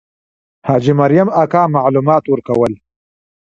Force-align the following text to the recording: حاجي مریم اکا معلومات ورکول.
حاجي 0.67 0.93
مریم 1.01 1.27
اکا 1.41 1.61
معلومات 1.75 2.23
ورکول. 2.27 2.73